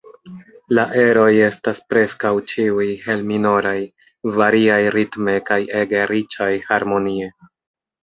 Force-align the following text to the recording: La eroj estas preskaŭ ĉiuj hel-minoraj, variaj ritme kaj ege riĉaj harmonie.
La 0.77 0.85
eroj 1.01 1.27
estas 1.47 1.81
preskaŭ 1.93 2.31
ĉiuj 2.55 2.89
hel-minoraj, 3.05 3.77
variaj 4.41 4.81
ritme 4.99 5.39
kaj 5.53 5.63
ege 5.85 6.05
riĉaj 6.17 6.53
harmonie. 6.69 7.35